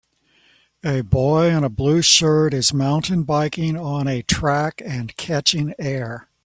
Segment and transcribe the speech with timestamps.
[0.83, 6.27] A boy in a blue shirt is mountain biking on a track and catching air